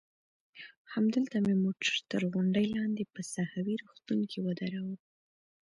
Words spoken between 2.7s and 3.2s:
لاندې